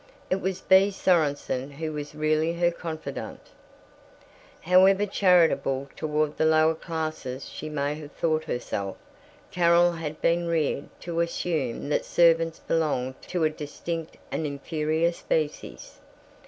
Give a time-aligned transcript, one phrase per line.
[0.31, 3.51] It was Bea Sorenson who was really her confidante.
[4.61, 8.97] However charitable toward the Lower Classes she may have thought herself,
[9.51, 15.99] Carol had been reared to assume that servants belong to a distinct and inferior species.